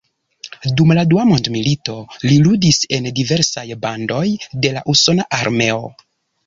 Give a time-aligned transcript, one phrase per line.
[0.79, 4.27] Dum la Dua Mondmilito li ludis en diversaj bandoj
[4.67, 5.91] de la usona armeo.